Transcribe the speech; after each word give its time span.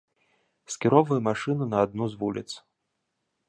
Скіроўваю 0.75 1.19
машыну 1.29 1.63
на 1.73 1.77
адну 1.87 2.05
з 2.15 2.21
вуліц. 2.23 2.49